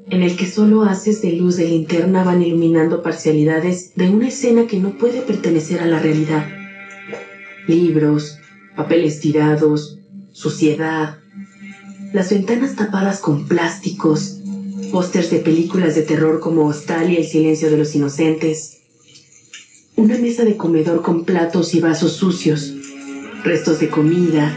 en 0.09 0.23
el 0.23 0.35
que 0.35 0.45
solo 0.45 0.83
haces 0.83 1.21
de 1.21 1.31
luz 1.31 1.55
de 1.55 1.69
linterna 1.69 2.25
van 2.25 2.41
iluminando 2.41 3.01
parcialidades 3.01 3.95
de 3.95 4.09
una 4.09 4.27
escena 4.27 4.67
que 4.67 4.77
no 4.77 4.97
puede 4.97 5.21
pertenecer 5.21 5.79
a 5.79 5.85
la 5.85 5.99
realidad. 5.99 6.58
Libros, 7.69 8.35
papeles 8.75 9.19
tirados, 9.19 9.95
suciedad, 10.31 11.17
las 12.13 12.31
ventanas 12.31 12.75
tapadas 12.75 13.19
con 13.19 13.47
plásticos, 13.47 14.39
pósters 14.91 15.29
de 15.29 15.37
películas 15.37 15.93
de 15.93 16.01
terror 16.01 16.39
como 16.39 16.65
Hostal 16.65 17.11
y 17.11 17.17
El 17.17 17.25
silencio 17.25 17.69
de 17.69 17.77
los 17.77 17.93
inocentes, 17.93 18.79
una 19.97 20.17
mesa 20.17 20.45
de 20.45 20.57
comedor 20.57 21.03
con 21.03 21.25
platos 21.25 21.75
y 21.75 21.79
vasos 21.79 22.13
sucios, 22.13 22.73
restos 23.43 23.79
de 23.79 23.89
comida, 23.89 24.51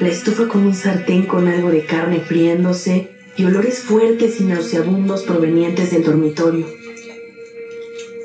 la 0.00 0.08
estufa 0.08 0.48
con 0.48 0.64
un 0.64 0.74
sartén 0.74 1.26
con 1.26 1.46
algo 1.46 1.70
de 1.70 1.84
carne 1.84 2.20
friéndose 2.20 3.10
y 3.36 3.44
olores 3.44 3.78
fuertes 3.78 4.40
y 4.40 4.44
nauseabundos 4.44 5.22
provenientes 5.22 5.92
del 5.92 6.02
dormitorio. 6.02 6.66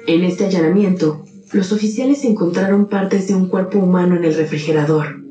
En 0.08 0.24
este 0.24 0.46
allanamiento, 0.46 1.24
los 1.52 1.72
oficiales 1.72 2.24
encontraron 2.24 2.88
partes 2.88 3.28
de 3.28 3.36
un 3.36 3.48
cuerpo 3.48 3.80
humano 3.80 4.16
en 4.16 4.24
el 4.24 4.34
refrigerador. 4.34 5.22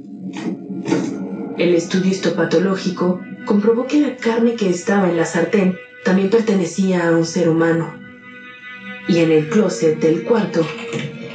El 1.59 1.75
estudio 1.75 2.11
histopatológico 2.11 3.21
comprobó 3.47 3.87
que 3.87 4.01
la 4.01 4.17
carne 4.17 4.55
que 4.55 4.69
estaba 4.69 5.09
en 5.09 5.17
la 5.17 5.25
sartén 5.25 5.77
también 6.05 6.31
pertenecía 6.31 7.09
a 7.09 7.17
un 7.17 7.25
ser 7.25 7.49
humano. 7.49 7.95
Y 9.09 9.19
en 9.19 9.31
el 9.31 9.49
closet 9.49 10.01
del 10.01 10.25
cuarto 10.25 10.67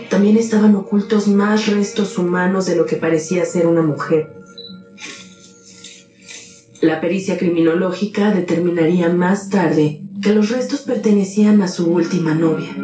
también 0.10 0.38
estaban 0.38 0.76
ocultos 0.76 1.28
más 1.28 1.68
restos 1.68 2.18
humanos 2.18 2.66
de 2.66 2.76
lo 2.76 2.86
que 2.86 2.96
parecía 2.96 3.46
ser 3.46 3.68
una 3.68 3.82
mujer. 3.82 4.34
La 6.82 7.02
pericia 7.02 7.38
criminológica 7.38 8.32
determinaría 8.32 9.10
más 9.10 9.50
tarde 9.50 10.02
que 10.22 10.34
los 10.34 10.50
restos 10.50 10.82
pertenecían 10.82 11.62
a 11.62 11.68
su 11.68 11.92
última 11.92 12.34
novia. 12.34 12.76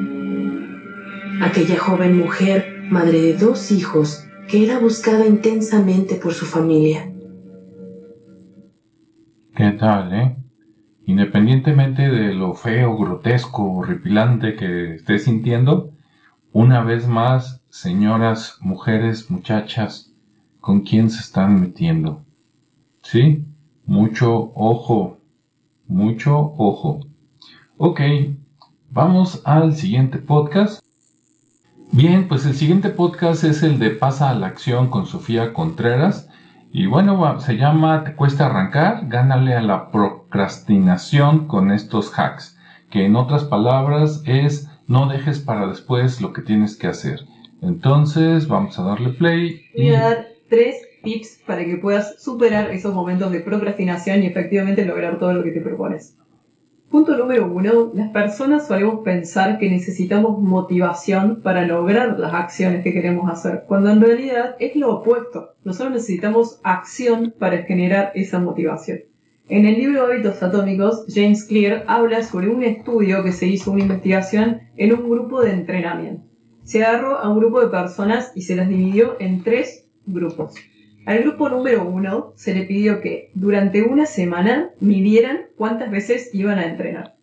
Aquella 1.42 1.78
joven 1.78 2.18
mujer, 2.18 2.88
madre 2.90 3.22
de 3.22 3.38
dos 3.38 3.72
hijos, 3.72 4.26
que 4.48 4.64
era 4.64 4.80
buscada 4.80 5.26
intensamente 5.26 6.16
por 6.16 6.34
su 6.34 6.46
familia. 6.46 7.12
¿Qué 9.56 9.72
tal, 9.72 10.14
eh? 10.14 10.38
Independientemente 11.06 12.04
de 12.04 12.34
lo 12.34 12.54
feo, 12.54 12.98
grotesco, 12.98 13.64
horripilante 13.64 14.56
que 14.56 14.96
esté 14.96 15.20
sintiendo, 15.20 15.92
una 16.52 16.84
vez 16.84 17.08
más, 17.08 17.62
señoras, 17.70 18.58
mujeres, 18.62 19.30
muchachas, 19.30 20.14
¿con 20.62 20.82
quién 20.82 21.10
se 21.10 21.20
están 21.20 21.60
metiendo? 21.60 22.24
¿Sí? 23.04 23.46
Mucho 23.86 24.52
ojo, 24.56 25.20
mucho 25.88 26.54
ojo. 26.58 27.02
Ok, 27.78 28.02
vamos 28.90 29.42
al 29.44 29.76
siguiente 29.76 30.18
podcast. 30.18 30.85
Bien, 31.96 32.28
pues 32.28 32.46
el 32.46 32.56
siguiente 32.56 32.90
podcast 32.90 33.46
es 33.46 33.64
el 33.64 33.80
de 33.80 33.90
Pasa 33.90 34.30
a 34.30 34.36
la 34.36 34.48
acción 34.48 34.90
con 34.90 35.06
Sofía 35.06 35.54
Contreras. 35.54 36.30
Y 36.74 36.88
bueno, 36.88 37.40
se 37.40 37.56
llama 37.56 38.04
Te 38.04 38.16
cuesta 38.16 38.48
arrancar, 38.48 39.08
gánale 39.08 39.54
a 39.54 39.62
la 39.62 39.92
procrastinación 39.92 41.48
con 41.48 41.72
estos 41.72 42.12
hacks. 42.20 42.60
Que 42.92 43.06
en 43.06 43.16
otras 43.16 43.46
palabras 43.46 44.24
es 44.26 44.70
no 44.88 45.08
dejes 45.08 45.40
para 45.40 45.68
después 45.68 46.20
lo 46.20 46.34
que 46.34 46.42
tienes 46.42 46.76
que 46.76 46.88
hacer. 46.88 47.22
Entonces, 47.62 48.50
vamos 48.50 48.78
a 48.78 48.84
darle 48.84 49.12
play. 49.12 49.62
Voy 49.74 49.96
a 49.96 50.02
dar 50.02 50.28
tres 50.50 50.76
tips 51.02 51.44
para 51.48 51.64
que 51.64 51.78
puedas 51.78 52.22
superar 52.22 52.72
esos 52.72 52.94
momentos 52.94 53.32
de 53.32 53.40
procrastinación 53.40 54.22
y 54.22 54.26
efectivamente 54.26 54.84
lograr 54.84 55.18
todo 55.18 55.32
lo 55.32 55.44
que 55.46 55.52
te 55.52 55.62
propones. 55.62 56.18
Punto 56.90 57.18
número 57.18 57.52
uno, 57.52 57.92
las 57.94 58.12
personas 58.12 58.68
solemos 58.68 59.04
pensar 59.04 59.58
que 59.58 59.70
necesitamos 59.70 60.40
motivación 60.40 61.42
para 61.42 61.66
lograr 61.66 62.20
las 62.20 62.34
acciones 62.34 62.84
que 62.84 62.94
queremos 62.94 63.30
hacer, 63.30 63.64
cuando 63.68 63.90
en 63.90 64.02
realidad 64.02 64.56
es 64.60 64.76
lo 64.76 64.98
opuesto. 64.98 65.56
Nosotros 65.64 65.94
necesitamos 65.94 66.60
acción 66.64 67.34
para 67.38 67.64
generar 67.64 68.12
esa 68.14 68.40
motivación. 68.40 69.00
En 69.50 69.66
el 69.66 69.76
libro 69.76 70.06
Hábitos 70.06 70.42
Atómicos, 70.42 71.06
James 71.08 71.44
Clear 71.46 71.84
habla 71.88 72.24
sobre 72.24 72.50
un 72.50 72.64
estudio 72.64 73.24
que 73.24 73.32
se 73.32 73.48
hizo, 73.48 73.72
una 73.72 73.82
investigación 73.82 74.62
en 74.78 74.94
un 74.94 75.10
grupo 75.10 75.42
de 75.42 75.52
entrenamiento. 75.52 76.24
Se 76.64 76.84
agarró 76.84 77.18
a 77.18 77.30
un 77.30 77.40
grupo 77.40 77.62
de 77.62 77.68
personas 77.68 78.32
y 78.36 78.44
se 78.44 78.56
las 78.56 78.70
dividió 78.70 79.18
en 79.20 79.44
tres 79.44 79.88
grupos. 80.06 80.56
Al 81.06 81.20
grupo 81.20 81.50
número 81.50 81.88
uno 81.88 82.34
se 82.36 82.56
le 82.56 82.64
pidió 82.64 83.00
que 83.00 83.30
durante 83.36 83.84
una 83.84 84.08
semana 84.08 84.72
midieran 84.80 85.46
cuántas 85.56 85.92
veces 85.92 86.32
iban 86.34 86.58
a 86.58 86.66
entrenar. 86.66 87.16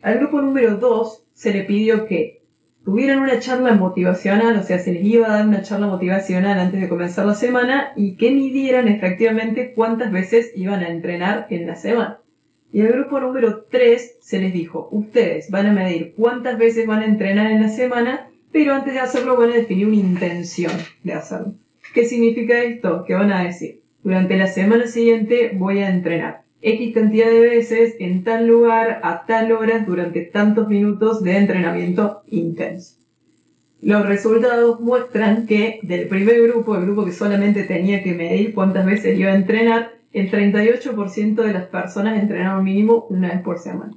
Al 0.00 0.18
grupo 0.18 0.40
número 0.40 0.78
dos 0.78 1.26
se 1.34 1.52
le 1.52 1.64
pidió 1.64 2.06
que 2.06 2.40
tuvieran 2.82 3.18
una 3.18 3.38
charla 3.38 3.74
motivacional, 3.74 4.56
o 4.56 4.62
sea, 4.62 4.78
se 4.78 4.94
les 4.94 5.04
iba 5.04 5.26
a 5.26 5.36
dar 5.36 5.48
una 5.48 5.60
charla 5.60 5.86
motivacional 5.86 6.58
antes 6.58 6.80
de 6.80 6.88
comenzar 6.88 7.26
la 7.26 7.34
semana 7.34 7.92
y 7.94 8.16
que 8.16 8.30
midieran 8.30 8.88
efectivamente 8.88 9.74
cuántas 9.74 10.10
veces 10.12 10.52
iban 10.54 10.80
a 10.82 10.88
entrenar 10.88 11.46
en 11.50 11.66
la 11.66 11.76
semana. 11.76 12.20
Y 12.72 12.80
al 12.80 12.92
grupo 12.92 13.20
número 13.20 13.64
3 13.70 14.16
se 14.18 14.38
les 14.38 14.54
dijo, 14.54 14.88
ustedes 14.92 15.50
van 15.50 15.66
a 15.66 15.72
medir 15.72 16.14
cuántas 16.16 16.56
veces 16.56 16.86
van 16.86 17.02
a 17.02 17.06
entrenar 17.06 17.50
en 17.50 17.60
la 17.60 17.68
semana, 17.68 18.30
pero 18.50 18.72
antes 18.72 18.94
de 18.94 19.00
hacerlo 19.00 19.36
van 19.36 19.50
a 19.50 19.56
definir 19.56 19.88
una 19.88 19.96
intención 19.96 20.72
de 21.04 21.12
hacerlo. 21.12 21.54
¿Qué 21.94 22.04
significa 22.04 22.62
esto? 22.62 23.04
Que 23.06 23.14
van 23.14 23.32
a 23.32 23.44
decir, 23.44 23.82
durante 24.02 24.36
la 24.36 24.46
semana 24.46 24.86
siguiente 24.86 25.52
voy 25.54 25.78
a 25.80 25.90
entrenar 25.90 26.46
X 26.62 26.94
cantidad 26.94 27.26
de 27.26 27.40
veces 27.40 27.96
en 28.00 28.24
tal 28.24 28.46
lugar 28.46 29.00
a 29.02 29.24
tal 29.26 29.52
hora 29.52 29.84
durante 29.86 30.22
tantos 30.22 30.68
minutos 30.68 31.22
de 31.22 31.36
entrenamiento 31.36 32.22
intenso. 32.26 32.96
Los 33.80 34.06
resultados 34.06 34.80
muestran 34.80 35.46
que 35.46 35.80
del 35.82 36.08
primer 36.08 36.42
grupo, 36.42 36.74
el 36.76 36.86
grupo 36.86 37.04
que 37.04 37.12
solamente 37.12 37.64
tenía 37.64 38.02
que 38.02 38.14
medir 38.14 38.54
cuántas 38.54 38.86
veces 38.86 39.18
iba 39.18 39.30
a 39.30 39.36
entrenar, 39.36 39.92
el 40.12 40.30
38% 40.30 41.34
de 41.34 41.52
las 41.52 41.66
personas 41.66 42.20
entrenaron 42.20 42.64
mínimo 42.64 43.06
una 43.10 43.28
vez 43.28 43.42
por 43.42 43.58
semana. 43.58 43.92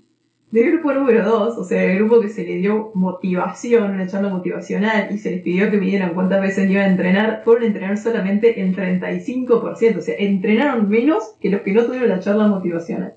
Del 0.52 0.72
grupo 0.72 0.92
número 0.94 1.24
2, 1.24 1.60
o 1.60 1.64
sea, 1.64 1.84
el 1.84 2.00
grupo 2.00 2.22
que 2.22 2.30
se 2.30 2.44
le 2.44 2.56
dio 2.56 2.90
motivación, 2.96 3.92
una 3.92 4.08
charla 4.08 4.30
motivacional, 4.30 5.10
y 5.14 5.20
se 5.20 5.30
les 5.30 5.44
pidió 5.44 5.70
que 5.70 5.78
midieran 5.78 6.16
cuántas 6.16 6.42
veces 6.42 6.68
iban 6.72 6.86
a 6.86 6.90
entrenar, 6.90 7.42
fueron 7.46 7.66
a 7.66 7.68
entrenar 7.68 7.98
solamente 8.00 8.60
el 8.60 8.76
35%, 8.76 9.98
o 9.98 10.02
sea, 10.02 10.16
entrenaron 10.18 10.90
menos 10.90 11.36
que 11.40 11.52
los 11.52 11.62
que 11.62 11.74
no 11.74 11.86
tuvieron 11.86 12.10
la 12.10 12.20
charla 12.20 12.48
motivacional. 12.48 13.14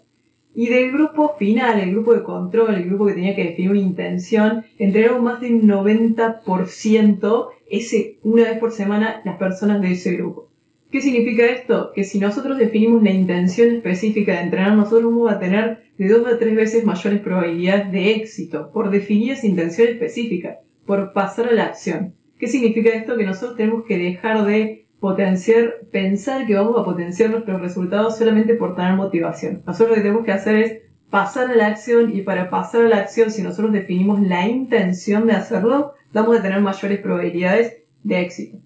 Y 0.55 0.69
del 0.69 0.93
grupo 0.93 1.35
final, 1.39 1.81
el 1.81 1.93
grupo 1.93 2.13
de 2.13 2.23
control, 2.23 2.75
el 2.75 2.85
grupo 2.85 3.07
que 3.07 3.15
tenía 3.15 3.35
que 3.35 3.45
definir 3.45 3.71
una 3.71 3.81
intención, 3.81 4.67
entrenaron 4.79 5.25
más 5.25 5.41
del 5.41 5.63
90% 5.63 7.49
ese, 7.71 8.19
una 8.23 8.43
vez 8.43 8.59
por 8.59 8.73
semana 8.73 9.23
las 9.25 9.39
personas 9.39 9.81
de 9.81 9.93
ese 9.93 10.17
grupo. 10.17 10.51
¿Qué 10.91 11.01
significa 11.01 11.47
esto? 11.47 11.93
Que 11.95 12.05
si 12.05 12.19
nosotros 12.19 12.59
definimos 12.59 13.03
la 13.03 13.13
intención 13.13 13.75
específica 13.77 14.35
de 14.35 14.43
entrenar, 14.43 14.77
nosotros 14.77 15.05
vamos 15.05 15.33
a 15.33 15.39
tener 15.39 15.82
de 15.99 16.09
dos 16.09 16.27
a 16.27 16.39
tres 16.39 16.55
veces 16.55 16.85
mayores 16.85 17.21
probabilidades 17.21 17.93
de 17.93 18.13
éxito 18.13 18.71
por 18.73 18.91
definir 18.91 19.33
esa 19.33 19.47
intención 19.47 19.89
específica, 19.89 20.59
por 20.87 21.13
pasar 21.13 21.49
a 21.49 21.53
la 21.53 21.65
acción. 21.67 22.15
¿Qué 22.39 22.49
significa 22.49 22.91
esto? 22.91 23.17
Que 23.17 23.25
nosotros 23.25 23.57
tenemos 23.57 23.85
que 23.85 23.99
dejar 23.99 24.45
de 24.45 24.87
potenciar, 25.01 25.81
pensar 25.91 26.47
que 26.47 26.55
vamos 26.55 26.79
a 26.79 26.85
potenciar 26.85 27.31
nuestros 27.31 27.61
resultados 27.61 28.19
solamente 28.19 28.55
por 28.55 28.77
tener 28.77 28.95
motivación. 28.95 29.63
Nosotros 29.67 29.91
lo 29.91 29.95
que 29.97 30.03
tenemos 30.03 30.25
que 30.25 30.33
hacer 30.33 30.57
es 30.57 30.83
pasar 31.11 31.51
a 31.51 31.55
la 31.55 31.67
acción 31.67 32.17
y 32.17 32.23
para 32.23 32.51
pasar 32.51 32.87
a 32.87 32.89
la 32.89 32.99
acción, 32.99 33.31
si 33.31 33.43
nosotros 33.43 33.73
definimos 33.73 34.21
la 34.23 34.49
intención 34.49 35.27
de 35.27 35.35
hacerlo, 35.35 35.93
vamos 36.13 36.39
a 36.39 36.43
tener 36.43 36.61
mayores 36.61 37.01
probabilidades 37.01 37.83
de 38.03 38.21
éxito. 38.21 38.59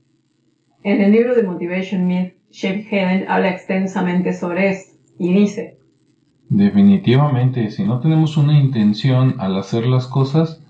En 0.82 1.00
el 1.00 1.10
libro 1.10 1.34
de 1.34 1.42
Motivation 1.42 2.06
Myth, 2.06 2.34
Shape 2.50 2.82
Heaven 2.84 3.24
habla 3.28 3.50
extensamente 3.50 4.32
sobre 4.32 4.70
esto 4.70 4.96
y 5.18 5.34
dice, 5.34 5.78
Definitivamente, 6.48 7.70
si 7.70 7.84
no 7.84 7.98
tenemos 7.98 8.36
una 8.36 8.58
intención 8.58 9.34
al 9.38 9.56
hacer 9.58 9.86
las 9.86 10.06
cosas, 10.06 10.62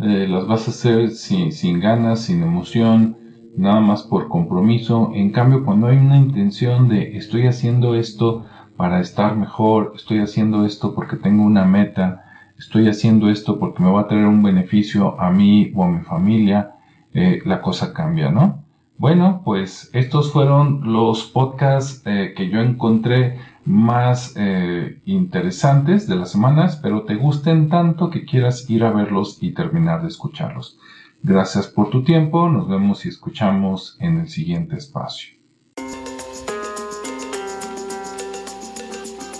eh, 0.00 0.26
las 0.28 0.46
vas 0.46 0.68
a 0.68 0.72
hacer 0.72 1.10
sin, 1.10 1.52
sin 1.52 1.80
ganas, 1.80 2.20
sin 2.20 2.42
emoción, 2.42 3.16
nada 3.56 3.80
más 3.80 4.02
por 4.02 4.28
compromiso. 4.28 5.10
En 5.14 5.30
cambio, 5.30 5.64
cuando 5.64 5.86
hay 5.86 5.96
una 5.96 6.18
intención 6.18 6.88
de 6.88 7.16
estoy 7.16 7.46
haciendo 7.46 7.94
esto 7.94 8.44
para 8.76 9.00
estar 9.00 9.36
mejor, 9.36 9.92
estoy 9.96 10.18
haciendo 10.18 10.66
esto 10.66 10.94
porque 10.94 11.16
tengo 11.16 11.44
una 11.44 11.64
meta, 11.64 12.24
estoy 12.58 12.88
haciendo 12.88 13.30
esto 13.30 13.58
porque 13.58 13.82
me 13.82 13.90
va 13.90 14.02
a 14.02 14.08
traer 14.08 14.26
un 14.26 14.42
beneficio 14.42 15.20
a 15.20 15.30
mí 15.30 15.72
o 15.74 15.84
a 15.84 15.90
mi 15.90 16.00
familia, 16.00 16.72
eh, 17.14 17.40
la 17.44 17.62
cosa 17.62 17.92
cambia, 17.92 18.30
¿no? 18.30 18.62
Bueno, 18.98 19.42
pues 19.44 19.90
estos 19.94 20.32
fueron 20.32 20.92
los 20.92 21.24
podcasts 21.24 22.02
eh, 22.06 22.34
que 22.36 22.48
yo 22.50 22.60
encontré 22.60 23.38
más 23.64 24.34
eh, 24.36 25.00
interesantes 25.04 26.06
de 26.06 26.16
las 26.16 26.32
semanas, 26.32 26.80
pero 26.82 27.04
te 27.04 27.14
gusten 27.14 27.68
tanto 27.68 28.10
que 28.10 28.24
quieras 28.24 28.68
ir 28.68 28.84
a 28.84 28.92
verlos 28.92 29.38
y 29.40 29.52
terminar 29.52 30.02
de 30.02 30.08
escucharlos. 30.08 30.78
Gracias 31.22 31.68
por 31.68 31.90
tu 31.90 32.02
tiempo, 32.02 32.48
nos 32.48 32.68
vemos 32.68 33.06
y 33.06 33.08
escuchamos 33.08 33.96
en 34.00 34.20
el 34.20 34.28
siguiente 34.28 34.76
espacio. 34.76 35.41